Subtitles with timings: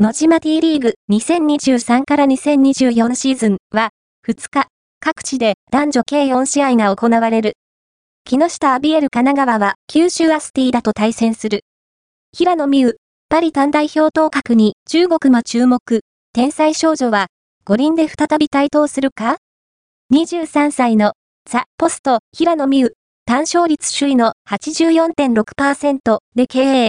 [0.00, 3.90] 野島 T リーグ2023から2024シーズンは、
[4.28, 4.68] 2日、
[5.00, 7.54] 各地で男女計4試合が行われる。
[8.24, 11.64] 木下アビエル神奈川は九州アスティーダと対戦する。
[12.32, 12.96] 平野美宇、
[13.28, 16.02] パリ単代表当格に中国も注目。
[16.32, 17.26] 天才少女は
[17.64, 19.38] 五輪で再び台頭するか
[20.14, 21.14] ?23 歳の
[21.50, 22.92] ザ・ポスト平野美宇、
[23.26, 26.86] 単勝率首位の84.6%で経営。